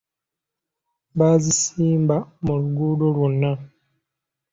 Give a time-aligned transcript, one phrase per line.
[1.17, 3.51] Baazisimba mu luguudo lwonna!